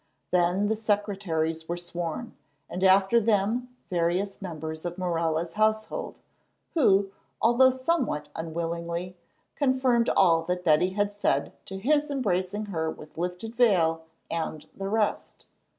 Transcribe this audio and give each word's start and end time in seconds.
Then 0.31 0.67
the 0.67 0.75
secretaries 0.75 1.69
were 1.69 1.77
sworn, 1.77 2.35
and 2.71 2.83
after 2.83 3.21
them 3.21 3.69
various 3.91 4.41
members 4.41 4.83
of 4.83 4.97
Morella's 4.97 5.53
household, 5.53 6.21
who, 6.73 7.11
although 7.39 7.69
somewhat 7.69 8.27
unwillingly, 8.35 9.15
confirmed 9.55 10.09
all 10.17 10.41
that 10.45 10.63
Betty 10.63 10.89
had 10.89 11.11
said 11.13 11.49
as 11.49 11.53
to 11.67 11.77
his 11.77 12.09
embracing 12.09 12.65
her 12.65 12.89
with 12.89 13.15
lifted 13.15 13.53
veil 13.53 14.01
and 14.31 14.65
the 14.75 14.89
rest. 14.89 15.45